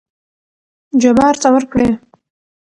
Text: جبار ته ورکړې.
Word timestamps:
جبار 1.01 1.33
ته 1.41 1.47
ورکړې. 1.55 1.89